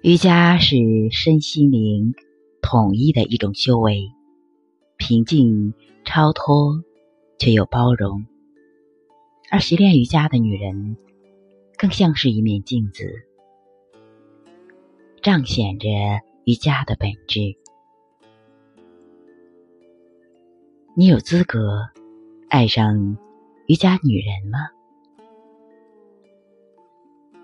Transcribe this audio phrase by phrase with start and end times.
[0.00, 0.76] 瑜伽是
[1.10, 2.14] 身心灵
[2.62, 4.08] 统一的一种修为，
[4.96, 5.74] 平静
[6.04, 6.84] 超脱，
[7.36, 8.24] 却又包容。
[9.50, 10.96] 而习练瑜伽的女人，
[11.76, 13.12] 更像是一面镜子，
[15.20, 15.88] 彰显着
[16.44, 17.40] 瑜伽的本质。
[20.94, 21.88] 你有资格
[22.48, 23.18] 爱上
[23.66, 24.60] 瑜伽女人吗？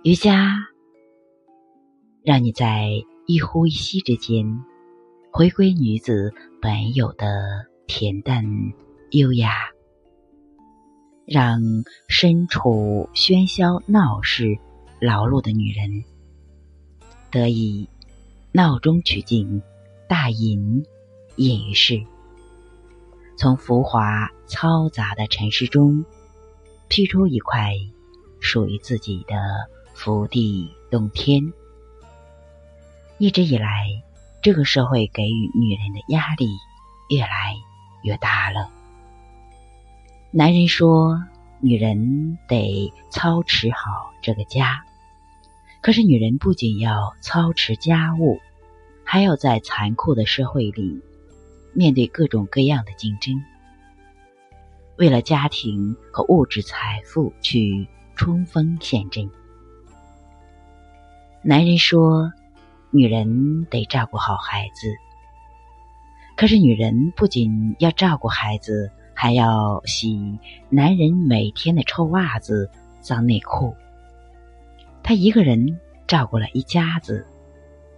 [0.05, 0.69] 瑜伽。
[2.24, 2.88] 让你在
[3.27, 4.64] 一呼一吸之间，
[5.30, 8.42] 回归女子本有的恬淡
[9.10, 9.69] 优雅，
[11.27, 11.60] 让
[12.09, 14.56] 身处喧嚣闹市、
[15.02, 16.02] 劳碌的女人
[17.30, 17.91] 得以
[18.52, 19.61] 闹中取静，
[20.09, 20.83] 大隐
[21.36, 22.02] 隐于世，
[23.36, 26.02] 从浮华嘈杂的尘世中
[26.89, 27.75] 辟出一块
[28.41, 29.36] 属于自己的
[29.92, 31.52] 福地洞天。
[33.19, 33.87] 一直以来，
[34.43, 36.48] 这个社会给予女人的压力
[37.09, 37.55] 越来
[38.03, 38.69] 越大了。
[40.33, 41.23] 男人说，
[41.61, 44.83] 女人得操持好这个家，
[45.81, 48.41] 可是女人不仅要操持家务，
[49.05, 51.01] 还要在残酷的社会里
[51.73, 53.33] 面对各种各样的竞争，
[54.98, 59.31] 为了家庭和物质财富去冲锋陷阵。
[61.42, 62.33] 男人说。
[62.97, 64.97] 女人得照顾好孩子，
[66.37, 70.39] 可是女人不仅要照顾孩子，还要洗
[70.70, 72.70] 男人每天的臭袜子、
[73.01, 73.75] 脏内裤。
[75.03, 77.27] 她一个人照顾了一家子，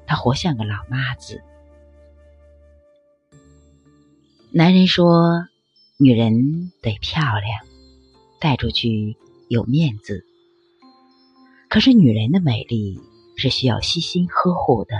[0.06, 1.42] 她活像个老妈子。
[4.50, 5.46] 男人说，
[5.98, 7.60] 女人得漂亮，
[8.40, 9.14] 带出去
[9.50, 10.24] 有面子。
[11.68, 12.98] 可是女人的美丽。
[13.36, 14.96] 是需要悉心呵护的，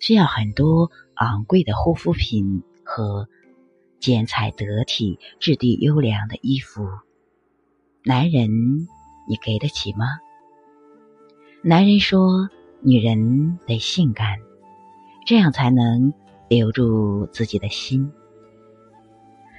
[0.00, 3.28] 需要很多昂贵的护肤品和
[3.98, 6.86] 剪裁得体、质地优良的衣服。
[8.04, 8.48] 男人，
[9.28, 10.06] 你给得起吗？
[11.62, 12.48] 男人说
[12.80, 14.38] ：“女人得性感，
[15.26, 16.14] 这样才能
[16.48, 18.10] 留住自己的心。”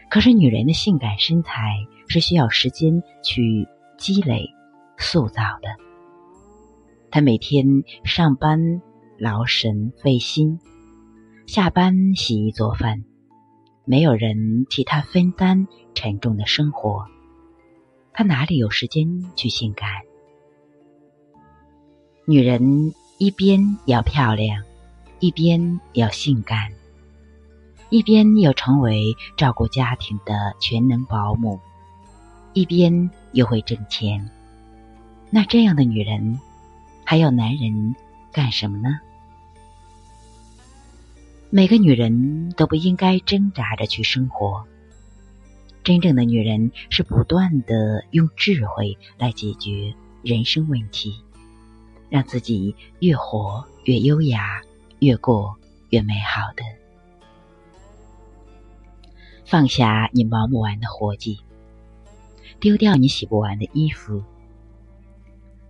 [0.09, 1.75] 可是，女人的性感身材
[2.07, 4.49] 是需要时间去积累、
[4.97, 5.90] 塑造的。
[7.11, 8.81] 他每天上班
[9.19, 10.57] 劳神费心，
[11.45, 13.03] 下班洗衣做饭，
[13.83, 17.05] 没有人替他分担沉重的生活，
[18.13, 19.89] 他哪里有时间去性感？
[22.25, 24.63] 女人一边要漂亮，
[25.19, 26.71] 一边要性感，
[27.89, 31.59] 一边要成为照顾家庭的全能保姆，
[32.53, 34.31] 一边又会挣钱，
[35.29, 36.39] 那这样的女人。
[37.11, 37.93] 还要男人
[38.31, 39.01] 干什么呢？
[41.49, 44.65] 每个女人都不应该挣扎着去生活。
[45.83, 51.21] 真正的女人是不断的用智慧来解决人生问题，
[52.09, 54.61] 让自己越活越优雅，
[54.99, 55.57] 越过
[55.89, 56.63] 越美好的。
[59.45, 61.41] 放下你忙不完的活计，
[62.61, 64.23] 丢掉你洗不完的衣服。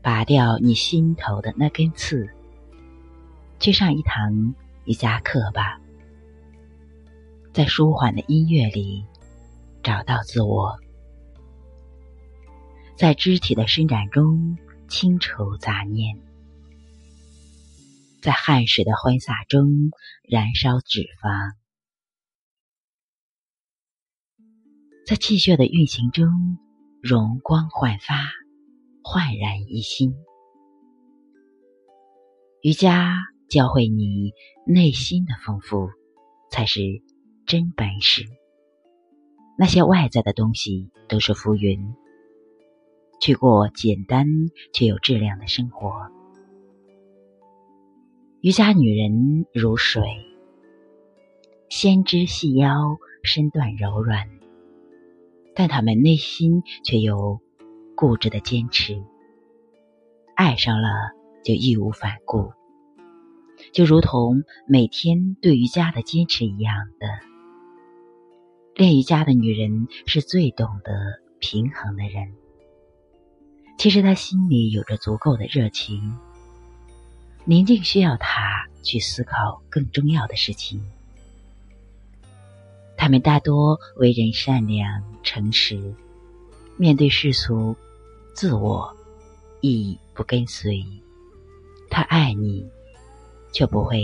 [0.01, 2.27] 拔掉你心头的那根刺，
[3.59, 5.79] 去上一堂瑜伽课吧，
[7.53, 9.05] 在舒缓的音乐里
[9.83, 10.79] 找到自我，
[12.97, 14.57] 在肢体的伸展中
[14.87, 16.17] 清除杂念，
[18.23, 19.91] 在汗水的挥洒中
[20.27, 21.53] 燃烧脂肪，
[25.05, 26.57] 在气血的运行中
[27.03, 28.40] 容光焕发。
[29.03, 30.13] 焕然一新。
[32.61, 33.17] 瑜伽
[33.49, 34.31] 教会你
[34.65, 35.89] 内心的丰富，
[36.51, 36.81] 才是
[37.45, 38.23] 真本事。
[39.57, 41.93] 那些外在的东西都是浮云。
[43.19, 44.25] 去过简单
[44.73, 45.91] 却有质量的生活。
[48.41, 50.03] 瑜伽女人如水，
[51.69, 54.29] 纤枝细腰，身段柔软，
[55.55, 57.39] 但她们内心却有。
[58.01, 58.99] 固执的坚持，
[60.33, 60.87] 爱上了
[61.43, 62.51] 就义无反顾，
[63.73, 67.07] 就如同每天对瑜伽的坚持一样的。
[68.73, 72.33] 练瑜伽的女人是最懂得平衡的人。
[73.77, 76.17] 其实她心里有着足够的热情，
[77.45, 80.83] 宁静需要她去思考更重要的事情。
[82.97, 85.93] 他们大多为人善良诚实，
[86.77, 87.75] 面对世俗。
[88.33, 88.95] 自我
[89.59, 90.83] 亦不跟随，
[91.89, 92.67] 他爱你，
[93.53, 94.03] 却不会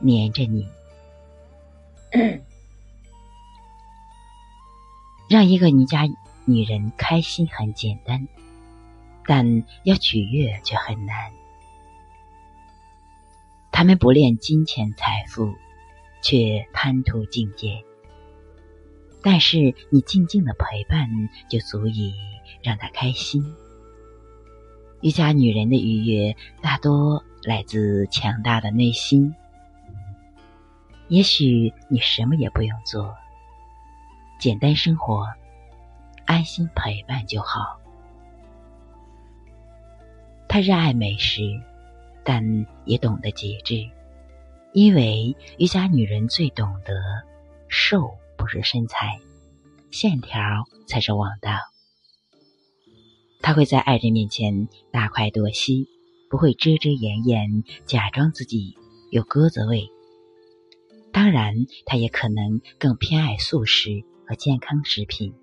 [0.00, 0.66] 黏着你。
[5.28, 6.02] 让一个瑜伽
[6.44, 8.26] 女人开心很简单，
[9.26, 11.32] 但要取悦却很难。
[13.70, 15.54] 他们不恋金钱财富，
[16.22, 17.84] 却贪图境界。
[19.22, 21.08] 但是你静静的陪伴，
[21.48, 22.14] 就足以
[22.62, 23.44] 让她开心。
[25.00, 29.34] 瑜伽女人的愉悦，大多来自强大的内心。
[31.08, 33.14] 也许你什么也不用做，
[34.40, 35.26] 简单生活，
[36.24, 37.78] 安心陪伴就好。
[40.48, 41.42] 她热爱美食，
[42.22, 43.88] 但也懂得节制，
[44.72, 46.94] 因为瑜伽女人最懂得
[47.68, 48.16] 瘦。
[48.36, 49.20] 不是身材，
[49.90, 50.42] 线条
[50.86, 51.52] 才是王道。
[53.46, 55.86] 他会在爱人面前大快朵颐，
[56.30, 58.74] 不会遮遮掩掩，假装自己
[59.10, 59.90] 有鸽子胃。
[61.12, 65.34] 当然，他也可能更偏爱素食和健康食品。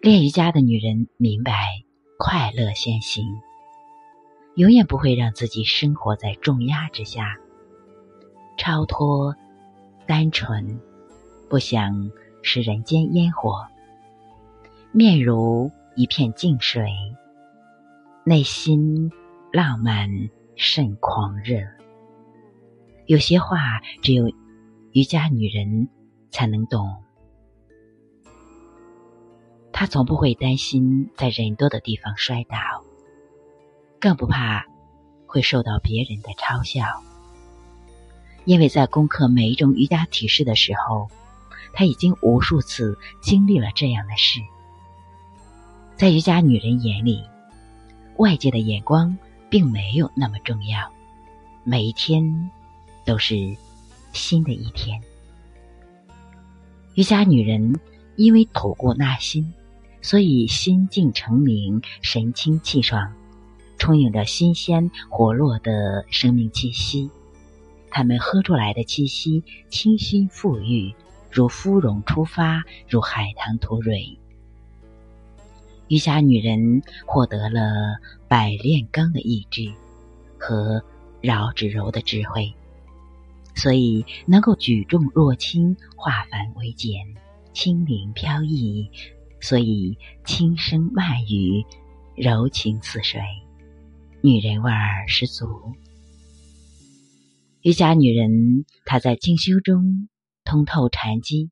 [0.00, 1.82] 练瑜伽的女人明白，
[2.16, 3.26] 快乐先行，
[4.54, 7.36] 永远不会让自己生活在重压之下，
[8.56, 9.34] 超脱。
[10.06, 10.80] 单纯，
[11.48, 12.12] 不想
[12.42, 13.66] 食人间烟火。
[14.94, 16.86] 面如一片净水，
[18.26, 19.10] 内心
[19.50, 20.06] 浪漫
[20.54, 21.60] 甚狂热。
[23.06, 24.30] 有些话只有
[24.92, 25.88] 瑜伽女人
[26.30, 27.02] 才能懂。
[29.72, 32.84] 她从不会担心在人多的地方摔倒，
[33.98, 34.66] 更不怕
[35.26, 36.84] 会受到别人的嘲笑。
[38.44, 41.08] 因为在攻克每一种瑜伽体式的时候，
[41.72, 44.38] 他已经无数次经历了这样的事。
[46.02, 47.22] 在瑜伽女人眼里，
[48.16, 49.16] 外界的眼光
[49.48, 50.90] 并没有那么重要，
[51.62, 52.50] 每一天
[53.04, 53.56] 都是
[54.12, 55.00] 新的一天。
[56.96, 57.78] 瑜伽女人
[58.16, 59.54] 因为吐故纳新，
[60.00, 63.14] 所以心境澄明，神清气爽，
[63.78, 67.08] 充盈着新鲜活络的生命气息。
[67.92, 70.92] 她们喝出来的气息清新馥郁，
[71.30, 74.18] 如芙蓉出发，如海棠吐蕊。
[75.92, 77.60] 瑜伽女人获得了
[78.26, 79.70] 百炼钢的意志
[80.38, 80.82] 和
[81.20, 82.50] 饶指柔的智慧，
[83.54, 87.04] 所以能够举重若轻，化繁为简，
[87.52, 88.88] 轻灵飘逸，
[89.38, 91.62] 所以轻声慢语，
[92.16, 93.20] 柔情似水，
[94.22, 95.46] 女人味儿十足。
[97.60, 100.08] 瑜伽女人，她在静修中
[100.42, 101.50] 通透禅机，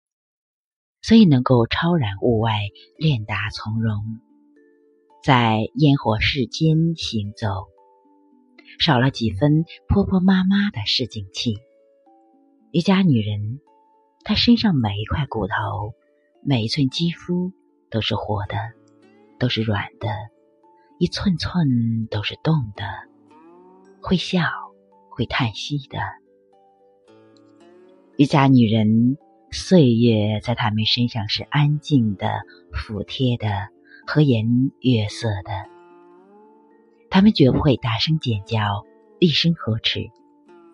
[1.03, 2.59] 所以能够超然物外，
[2.97, 4.03] 练达从容，
[5.23, 7.69] 在烟火世间行走，
[8.79, 11.59] 少了几分婆婆妈妈的市井气。
[12.71, 13.61] 一家女人，
[14.25, 15.95] 她身上每一块骨头，
[16.43, 17.53] 每一寸肌肤
[17.91, 18.57] 都是活的，
[19.39, 20.09] 都是软的，
[20.99, 22.85] 一寸寸都是动的，
[24.01, 24.43] 会笑。
[25.13, 25.99] 会叹息的
[28.17, 29.19] 瑜伽女人，
[29.51, 32.41] 岁月在她们身上是安静的、
[32.73, 33.69] 服帖的、
[34.11, 35.53] 和颜悦色的。
[37.11, 38.85] 他们绝不会大声尖叫、
[39.21, 40.11] 厉声呵斥，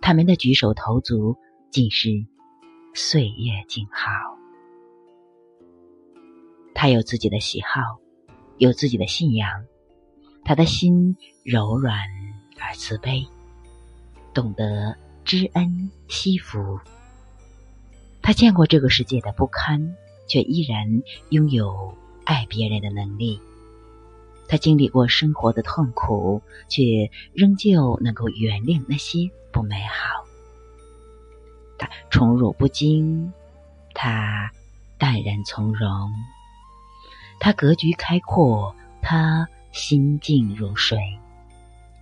[0.00, 1.36] 他们的举手投足
[1.70, 2.08] 尽是
[2.94, 4.08] 岁月静好。
[6.74, 8.00] 他有自己的喜好，
[8.56, 9.66] 有自己的信仰，
[10.42, 11.14] 他的心
[11.44, 11.98] 柔软
[12.58, 13.22] 而慈悲。
[14.32, 16.80] 懂得知恩惜福，
[18.22, 19.94] 他见过这个世界的不堪，
[20.26, 20.86] 却依然
[21.28, 21.94] 拥有
[22.26, 23.40] 爱别人的能力。
[24.46, 30.26] 他经历过生活的痛苦，却仍旧能够原谅那些不美好。
[31.78, 33.32] 他宠辱不惊，
[33.94, 34.50] 他
[34.98, 36.12] 淡然从容，
[37.40, 40.98] 他格局开阔，他心静如水，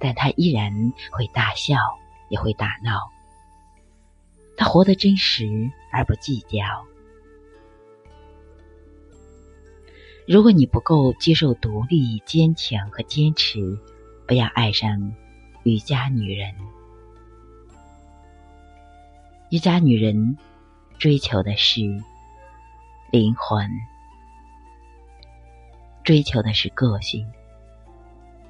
[0.00, 1.76] 但他依然会大笑。
[2.30, 3.12] 也会打闹，
[4.56, 6.64] 他活得真实而不计较。
[10.26, 13.78] 如果你不够接受独立、坚强和坚持，
[14.26, 15.12] 不要爱上
[15.64, 16.54] 瑜伽女人。
[19.50, 20.38] 瑜伽女人
[20.96, 21.82] 追求的是
[23.10, 23.68] 灵魂，
[26.02, 27.30] 追求的是个性，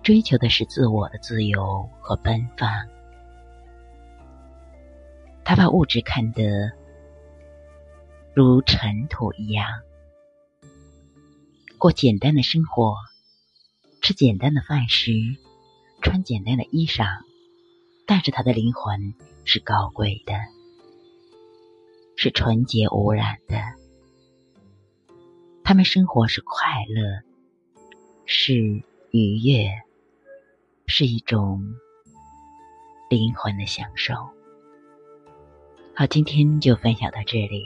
[0.00, 2.70] 追求的是自我的自由和奔放。
[5.42, 6.70] 他把物质看得
[8.32, 9.66] 如尘土一样，
[11.84, 12.96] 过简单的生活，
[14.00, 15.12] 吃简单的饭食，
[16.00, 17.04] 穿简单的衣裳，
[18.06, 19.12] 但是他的灵魂
[19.44, 20.32] 是高贵的，
[22.16, 23.58] 是纯洁无染的。
[25.62, 27.20] 他们生活是快乐，
[28.24, 28.54] 是
[29.10, 29.68] 愉悦，
[30.86, 31.74] 是一种
[33.10, 34.14] 灵魂的享受。
[35.94, 37.62] 好，今天就分享到这里。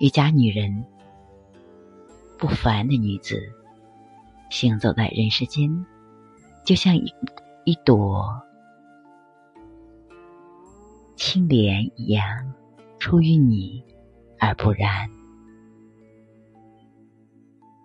[0.00, 0.84] 瑜伽女人，
[2.40, 3.38] 不凡的女子，
[4.48, 5.84] 行走在人世间，
[6.64, 7.12] 就像一
[7.66, 8.34] 一朵。
[11.16, 12.24] 青莲一样，
[12.98, 13.84] 出于你
[14.38, 15.06] 而不染。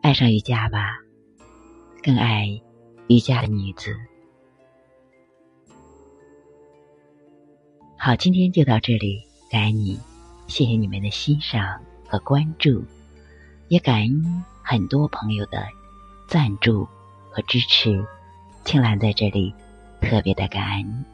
[0.01, 0.95] 爱上瑜伽吧，
[2.01, 2.47] 更爱
[3.09, 3.93] 瑜伽的女子。
[7.97, 9.21] 好，今天就到这里，
[9.51, 9.99] 感恩你，
[10.47, 12.81] 谢谢你们的欣赏和关注，
[13.67, 15.65] 也感恩很多朋友的
[16.27, 16.87] 赞助
[17.29, 18.05] 和支持，
[18.63, 19.53] 青兰在这里
[20.01, 21.05] 特别的感恩。